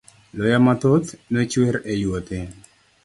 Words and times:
Luya 0.35 0.59
mathoth 0.65 1.07
nochwer 1.33 1.75
e 1.91 1.93
yuothe. 2.01 2.39